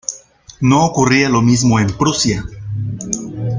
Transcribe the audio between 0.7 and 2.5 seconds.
ocurría lo mismo en Prusia.